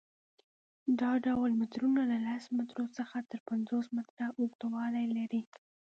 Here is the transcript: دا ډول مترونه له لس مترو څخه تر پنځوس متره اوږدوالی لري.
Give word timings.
دا 0.99 1.11
ډول 1.25 1.51
مترونه 1.61 2.01
له 2.11 2.17
لس 2.27 2.43
مترو 2.57 2.85
څخه 2.97 3.17
تر 3.31 3.39
پنځوس 3.49 3.85
متره 3.95 4.25
اوږدوالی 4.37 5.05
لري. 5.17 5.41